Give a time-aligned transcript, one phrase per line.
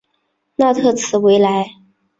[0.55, 1.73] 纳特兹维莱。